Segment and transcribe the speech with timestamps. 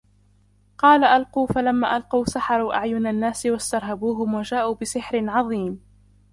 [0.77, 5.79] قَالَ أَلْقُوا فَلَمَّا أَلْقَوْا سَحَرُوا أَعْيُنَ النَّاسِ وَاسْتَرْهَبُوهُمْ وَجَاءُوا بِسِحْرٍ عَظِيمٍ